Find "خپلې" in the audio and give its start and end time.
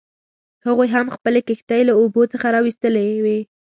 1.15-1.39